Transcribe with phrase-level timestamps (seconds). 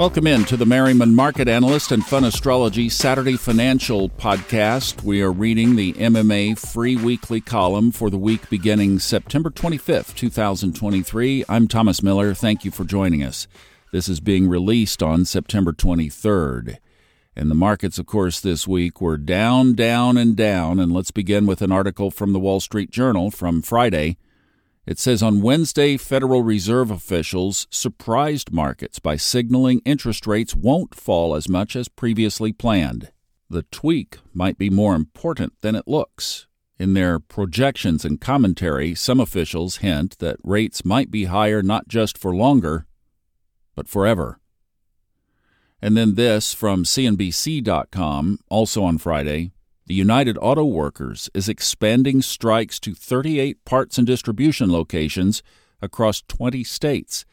[0.00, 5.02] Welcome in to the Merriman Market Analyst and Fun Astrology Saturday Financial Podcast.
[5.02, 11.44] We are reading the MMA free weekly column for the week beginning September 25th, 2023.
[11.50, 12.32] I'm Thomas Miller.
[12.32, 13.46] Thank you for joining us.
[13.92, 16.78] This is being released on September 23rd.
[17.36, 20.80] And the markets, of course, this week were down, down, and down.
[20.80, 24.16] And let's begin with an article from the Wall Street Journal from Friday.
[24.86, 31.34] It says on Wednesday, Federal Reserve officials surprised markets by signaling interest rates won't fall
[31.34, 33.12] as much as previously planned.
[33.50, 36.46] The tweak might be more important than it looks.
[36.78, 42.16] In their projections and commentary, some officials hint that rates might be higher not just
[42.16, 42.86] for longer,
[43.74, 44.40] but forever.
[45.82, 49.52] And then this from CNBC.com, also on Friday.
[49.90, 55.42] The United Auto Workers is expanding strikes to 38 parts and distribution locations
[55.82, 57.24] across 20 states,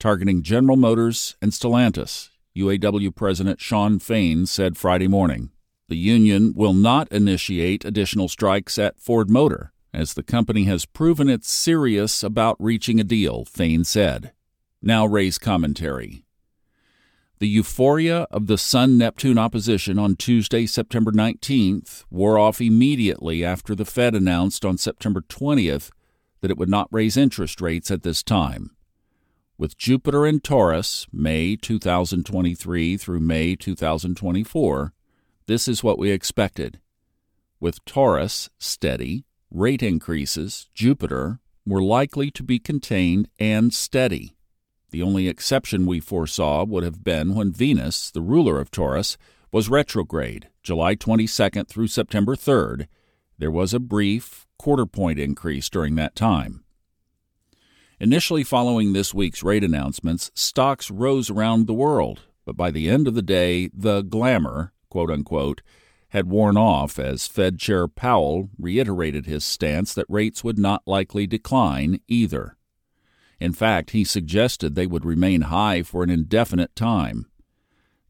[0.00, 5.50] targeting General Motors and Stellantis, UAW President Shawn Fain said Friday morning.
[5.86, 11.30] The union will not initiate additional strikes at Ford Motor, as the company has proven
[11.30, 14.32] it's serious about reaching a deal, Fain said.
[14.82, 16.24] Now Ray's commentary.
[17.40, 23.74] The euphoria of the Sun Neptune opposition on Tuesday, September 19th, wore off immediately after
[23.74, 25.90] the Fed announced on September 20th
[26.42, 28.76] that it would not raise interest rates at this time.
[29.56, 34.92] With Jupiter in Taurus, May 2023 through May 2024,
[35.46, 36.78] this is what we expected.
[37.58, 44.36] With Taurus steady, rate increases, Jupiter, were likely to be contained and steady.
[44.90, 49.16] The only exception we foresaw would have been when Venus, the ruler of Taurus,
[49.52, 52.86] was retrograde, July 22nd through September 3rd.
[53.38, 56.64] There was a brief quarter point increase during that time.
[58.00, 63.06] Initially following this week's rate announcements, stocks rose around the world, but by the end
[63.06, 65.62] of the day, the glamour, quote unquote,
[66.08, 71.26] had worn off as Fed Chair Powell reiterated his stance that rates would not likely
[71.26, 72.56] decline either.
[73.40, 77.26] In fact, he suggested they would remain high for an indefinite time.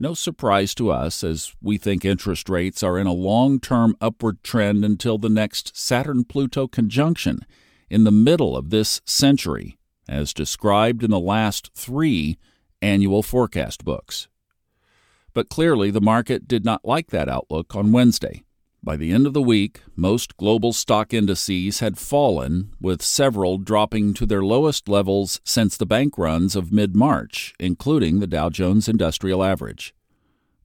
[0.00, 4.42] No surprise to us, as we think interest rates are in a long term upward
[4.42, 7.40] trend until the next Saturn Pluto conjunction
[7.90, 9.76] in the middle of this century,
[10.08, 12.38] as described in the last three
[12.80, 14.28] annual forecast books.
[15.34, 18.44] But clearly, the market did not like that outlook on Wednesday.
[18.88, 24.14] By the end of the week, most global stock indices had fallen, with several dropping
[24.14, 28.88] to their lowest levels since the bank runs of mid March, including the Dow Jones
[28.88, 29.94] Industrial Average.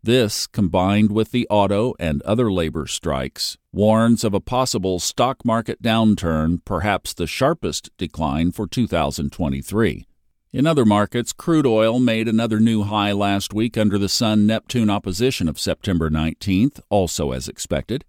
[0.01, 5.81] This, combined with the auto and other labor strikes, warns of a possible stock market
[5.81, 10.05] downturn, perhaps the sharpest decline for 2023.
[10.53, 14.89] In other markets, crude oil made another new high last week under the Sun Neptune
[14.89, 18.05] opposition of September 19th, also as expected.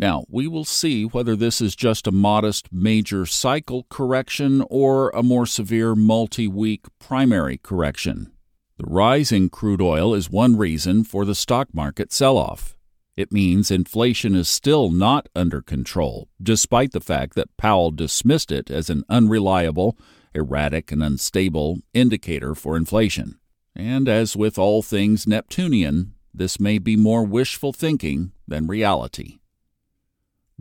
[0.00, 5.22] Now, we will see whether this is just a modest major cycle correction or a
[5.22, 8.32] more severe multi week primary correction.
[8.78, 12.78] The rise in crude oil is one reason for the stock market sell off.
[13.14, 18.70] It means inflation is still not under control, despite the fact that Powell dismissed it
[18.70, 19.98] as an unreliable
[20.34, 23.38] erratic and unstable indicator for inflation.
[23.76, 29.39] And as with all things Neptunian, this may be more wishful thinking than reality.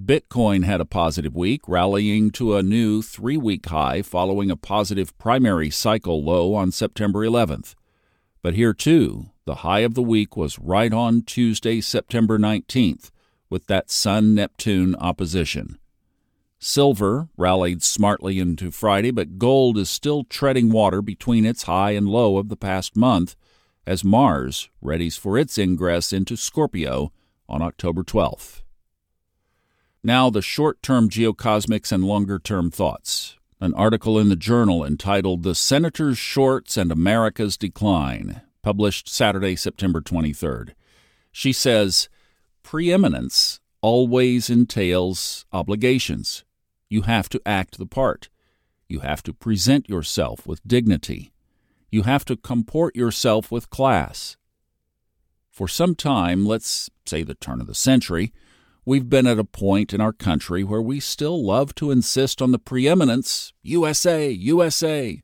[0.05, 5.17] Bitcoin had a positive week, rallying to a new three week high following a positive
[5.17, 7.75] primary cycle low on September 11th.
[8.41, 13.11] But here, too, the high of the week was right on Tuesday, September 19th,
[13.49, 15.77] with that Sun Neptune opposition.
[16.59, 22.07] Silver rallied smartly into Friday, but gold is still treading water between its high and
[22.07, 23.35] low of the past month
[23.85, 27.11] as Mars readies for its ingress into Scorpio
[27.49, 28.61] on October 12th.
[30.03, 33.37] Now, the short term geocosmics and longer term thoughts.
[33.59, 40.00] An article in the journal entitled The Senator's Shorts and America's Decline, published Saturday, September
[40.00, 40.74] 23rd.
[41.33, 42.07] She says,
[42.63, 46.45] Preeminence always entails obligations.
[46.89, 48.29] You have to act the part.
[48.88, 51.33] You have to present yourself with dignity.
[51.91, 54.38] You have to comport yourself with class.
[55.51, 58.31] For some time, let's say the turn of the century,
[58.89, 62.51] we've been at a point in our country where we still love to insist on
[62.51, 65.21] the preeminence USA, USA,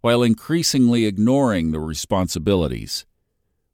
[0.00, 3.04] while increasingly ignoring the responsibilities.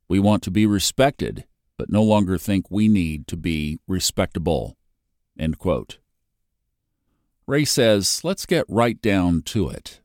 [0.09, 1.45] We want to be respected,
[1.79, 4.77] but no longer think we need to be respectable.
[5.39, 5.99] End quote.
[7.47, 10.01] Ray says, let's get right down to it.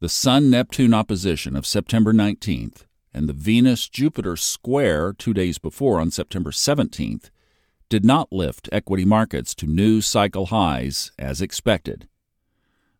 [0.00, 6.00] The Sun Neptune opposition of September 19th and the Venus Jupiter square two days before
[6.00, 7.28] on September 17th
[7.88, 12.08] did not lift equity markets to new cycle highs as expected.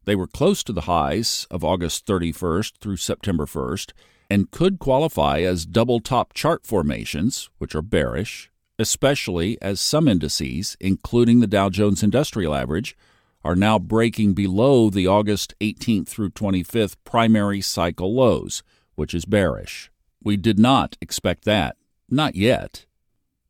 [0.05, 3.93] They were close to the highs of August 31st through September 1st
[4.31, 10.77] and could qualify as double top chart formations, which are bearish, especially as some indices,
[10.81, 12.97] including the Dow Jones Industrial Average,
[13.45, 18.63] are now breaking below the August 18th through 25th primary cycle lows,
[18.95, 19.91] which is bearish.
[20.23, 21.77] We did not expect that.
[22.09, 22.87] Not yet.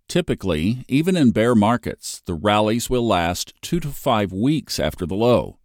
[0.09, 5.17] Typically, even in bear markets, the rallies will last 2 to 5 weeks after the
[5.17, 5.59] low.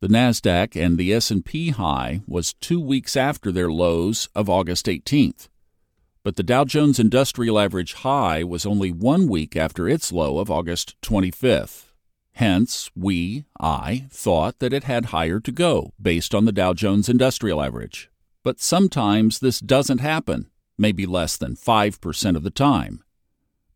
[0.00, 5.48] The Nasdaq and the S&P high was 2 weeks after their lows of August 18th.
[6.24, 10.50] But the Dow Jones Industrial Average high was only 1 week after its low of
[10.50, 11.92] August 25th.
[12.32, 17.08] Hence, we, I, thought that it had higher to go based on the Dow Jones
[17.08, 18.10] Industrial Average.
[18.42, 23.03] But sometimes this doesn't happen, maybe less than 5% of the time.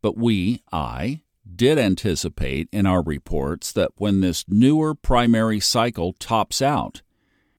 [0.02, 1.22] But we, I,
[1.56, 7.02] did anticipate in our reports that when this newer primary cycle tops out,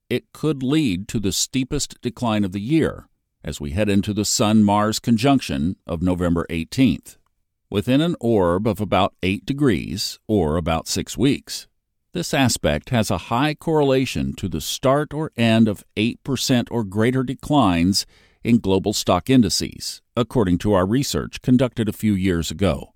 [0.10, 3.08] it could lead to the steepest decline of the year
[3.44, 7.18] as we head into the Sun Mars conjunction of November 18th,
[7.70, 11.68] within an orb of about 8 degrees, or about 6 weeks.
[12.12, 17.24] This aspect has a high correlation to the start or end of 8% or greater
[17.24, 18.06] declines
[18.44, 22.94] in global stock indices, according to our research conducted a few years ago.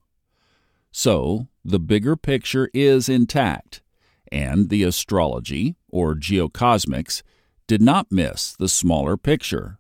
[0.92, 3.82] So, the bigger picture is intact,
[4.32, 7.24] and the astrology, or geocosmics,
[7.68, 9.80] did not miss the smaller picture,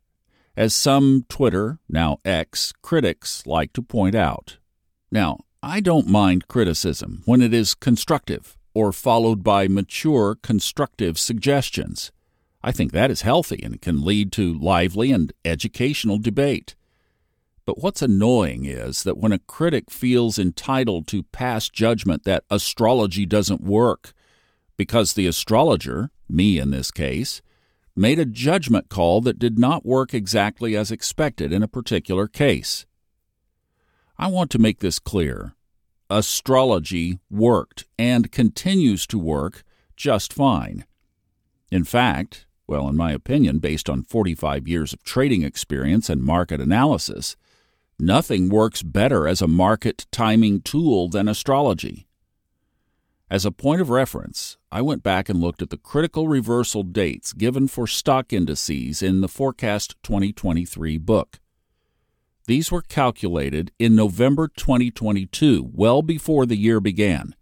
[0.56, 4.57] as some Twitter, now X, critics like to point out.
[5.12, 12.12] Now, I don't mind criticism when it is constructive or followed by mature, constructive suggestions.
[12.63, 16.75] I think that is healthy and can lead to lively and educational debate.
[17.65, 23.25] But what's annoying is that when a critic feels entitled to pass judgment that astrology
[23.25, 24.13] doesn't work,
[24.77, 27.42] because the astrologer, me in this case,
[27.95, 32.86] made a judgment call that did not work exactly as expected in a particular case.
[34.18, 35.54] I want to make this clear
[36.09, 39.63] astrology worked and continues to work
[39.95, 40.86] just fine.
[41.71, 46.62] In fact, well, in my opinion, based on 45 years of trading experience and market
[46.62, 47.36] analysis,
[48.00, 52.07] nothing works better as a market timing tool than astrology.
[53.30, 57.33] As a point of reference, I went back and looked at the critical reversal dates
[57.33, 61.39] given for stock indices in the Forecast 2023 book.
[62.45, 67.36] These were calculated in November 2022, well before the year began.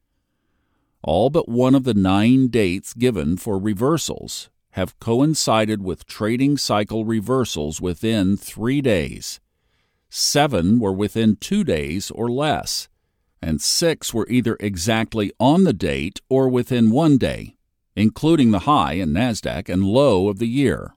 [1.04, 7.06] All but one of the nine dates given for reversals have coincided with trading cycle
[7.06, 9.40] reversals within three days.
[10.10, 12.88] Seven were within two days or less,
[13.42, 17.56] and six were either exactly on the date or within one day,
[17.96, 20.96] including the high in NASDAQ and low of the year.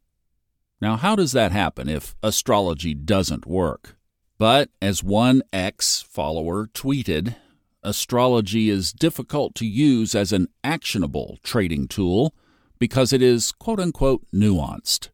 [0.81, 3.97] Now, how does that happen if astrology doesn't work?
[4.39, 7.37] But as one ex follower tweeted,
[7.83, 12.35] astrology is difficult to use as an actionable trading tool
[12.85, 15.09] because it is quote unquote nuanced.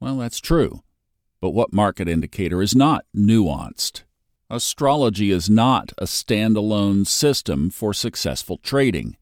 [0.00, 0.82] Well, that's true.
[1.38, 4.04] But what market indicator is not nuanced?
[4.48, 9.18] Astrology is not a standalone system for successful trading.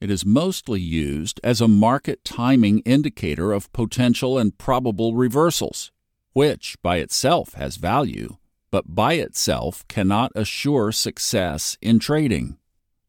[0.00, 5.90] It is mostly used as a market timing indicator of potential and probable reversals,
[6.32, 8.36] which by itself has value,
[8.70, 12.59] but by itself cannot assure success in trading.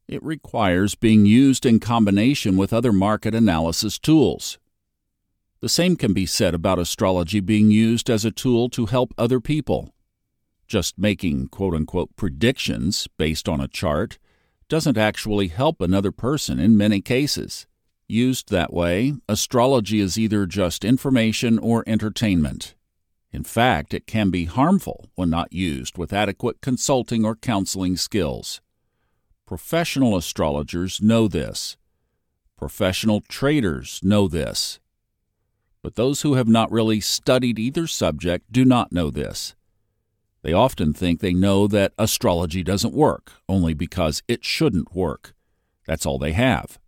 [0.08, 4.58] It requires being used in combination with other market analysis tools.
[5.60, 9.38] The same can be said about astrology being used as a tool to help other
[9.40, 9.94] people.
[10.66, 14.18] Just making quote unquote predictions based on a chart
[14.68, 17.66] doesn't actually help another person in many cases.
[18.08, 22.74] Used that way, astrology is either just information or entertainment.
[23.30, 28.61] In fact, it can be harmful when not used with adequate consulting or counseling skills.
[29.52, 31.76] Professional astrologers know this.
[32.56, 34.80] Professional traders know this.
[35.82, 39.54] But those who have not really studied either subject do not know this.
[40.40, 45.34] They often think they know that astrology doesn't work, only because it shouldn't work.
[45.86, 46.78] That's all they have.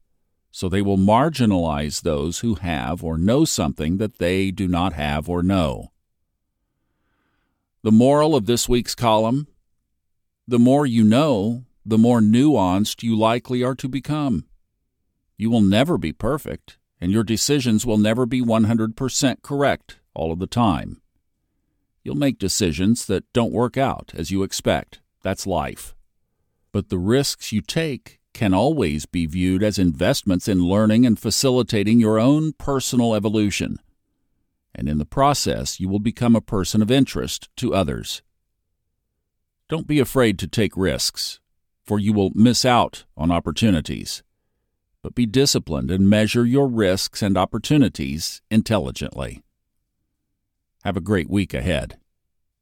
[0.51, 5.29] So they will marginalize those who have or know something that they do not have
[5.29, 5.93] or know.
[7.83, 9.49] The moral of this week's column
[10.47, 14.47] the more you know, the more nuanced you likely are to become.
[15.37, 20.39] You will never be perfect, and your decisions will never be 100% correct all of
[20.39, 21.01] the time.
[22.03, 25.01] You'll make decisions that don't work out as you expect.
[25.23, 25.95] That's life.
[26.73, 32.01] But the risks you take can always be viewed as investments in learning and facilitating
[32.01, 33.79] your own personal evolution.
[34.75, 38.23] And in the process, you will become a person of interest to others.
[39.69, 41.41] Don't be afraid to take risks,
[41.85, 44.23] for you will miss out on opportunities.
[45.03, 49.43] But be disciplined and measure your risks and opportunities intelligently.
[50.85, 51.99] Have a great week ahead.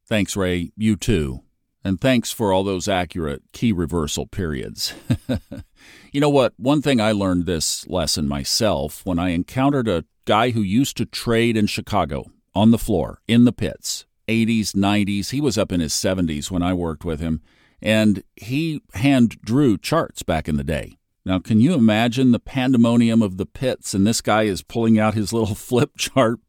[0.05, 0.71] Thanks, Ray.
[0.75, 1.41] You too.
[1.83, 4.93] And thanks for all those accurate key reversal periods.
[6.11, 6.53] you know what?
[6.57, 11.05] One thing I learned this lesson myself when I encountered a guy who used to
[11.05, 12.25] trade in Chicago
[12.55, 15.31] on the floor, in the pits, 80s, 90s.
[15.31, 17.41] He was up in his 70s when I worked with him,
[17.83, 20.97] and he hand drew charts back in the day.
[21.25, 25.13] Now, can you imagine the pandemonium of the pits, and this guy is pulling out
[25.13, 26.39] his little flip chart,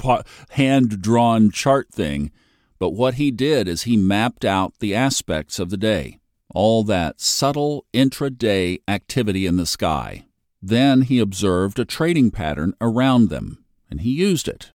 [0.51, 2.31] hand drawn chart thing?
[2.79, 6.21] But what he did is he mapped out the aspects of the day,
[6.55, 10.27] all that subtle intraday activity in the sky.
[10.63, 14.73] Then he observed a trading pattern around them, and he used it.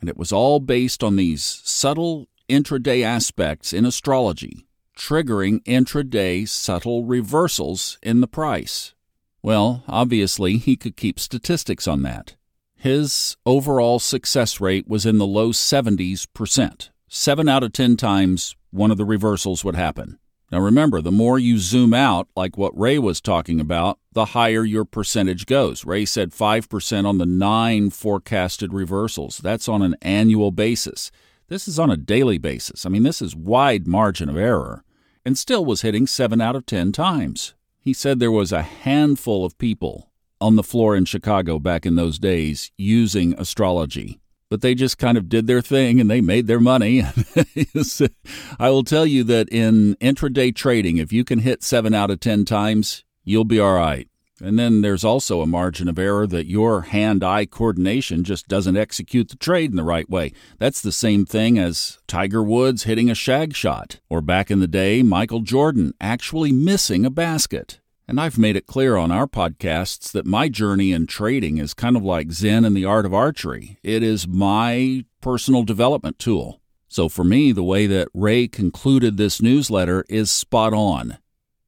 [0.00, 4.66] And it was all based on these subtle intraday aspects in astrology,
[5.02, 8.94] triggering intraday subtle reversals in the price.
[9.42, 12.36] Well, obviously, he could keep statistics on that.
[12.76, 16.90] His overall success rate was in the low 70s percent.
[17.08, 20.20] Seven out of 10 times, one of the reversals would happen.
[20.52, 24.64] Now remember, the more you zoom out, like what Ray was talking about, the higher
[24.64, 25.84] your percentage goes.
[25.84, 29.38] Ray said 5% on the nine forecasted reversals.
[29.38, 31.10] That's on an annual basis.
[31.48, 32.86] This is on a daily basis.
[32.86, 34.84] I mean, this is wide margin of error.
[35.24, 37.54] And still was hitting 7 out of 10 times.
[37.78, 40.10] He said there was a handful of people
[40.40, 44.20] on the floor in Chicago back in those days using astrology.
[44.48, 47.02] But they just kind of did their thing and they made their money.
[48.58, 52.20] I will tell you that in intraday trading, if you can hit seven out of
[52.20, 54.08] 10 times, you'll be all right.
[54.42, 58.76] And then there's also a margin of error that your hand eye coordination just doesn't
[58.76, 60.32] execute the trade in the right way.
[60.58, 64.66] That's the same thing as Tiger Woods hitting a shag shot, or back in the
[64.66, 67.78] day, Michael Jordan actually missing a basket.
[68.08, 71.96] And I've made it clear on our podcasts that my journey in trading is kind
[71.96, 73.78] of like Zen and the art of archery.
[73.84, 76.60] It is my personal development tool.
[76.88, 81.18] So for me, the way that Ray concluded this newsletter is spot on.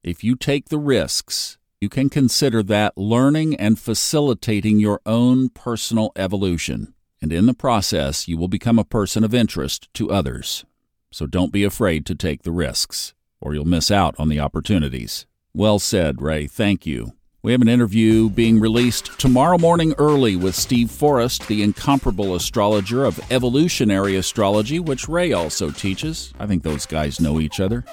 [0.02, 6.12] If you take the risks, you can consider that learning and facilitating your own personal
[6.16, 6.94] evolution.
[7.20, 10.64] And in the process, you will become a person of interest to others.
[11.10, 15.26] So don't be afraid to take the risks, or you'll miss out on the opportunities.
[15.54, 16.46] Well said, Ray.
[16.46, 17.12] Thank you.
[17.44, 23.04] We have an interview being released tomorrow morning early with Steve Forrest, the incomparable astrologer
[23.04, 26.32] of evolutionary astrology, which Ray also teaches.
[26.40, 27.84] I think those guys know each other.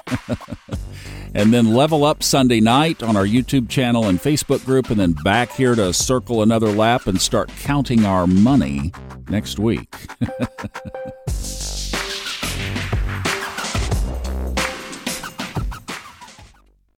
[1.36, 5.12] and then level up Sunday night on our YouTube channel and Facebook group, and then
[5.26, 8.94] back here to circle another lap and start counting our money
[9.28, 9.94] next week.